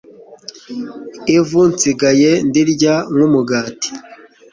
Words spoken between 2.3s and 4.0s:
ndirya nk’umugati